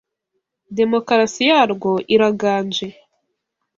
[0.77, 2.87] Demokarasi yarwo iraganje